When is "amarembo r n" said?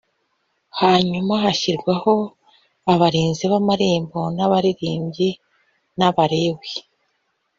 3.59-4.39